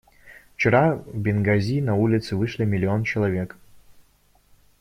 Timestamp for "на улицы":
1.79-2.35